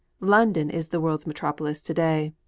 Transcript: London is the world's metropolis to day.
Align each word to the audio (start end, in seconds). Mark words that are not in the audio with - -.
London 0.23 0.71
is 0.71 0.87
the 0.87 0.99
world's 0.99 1.27
metropolis 1.27 1.83
to 1.83 1.93
day. 1.93 2.33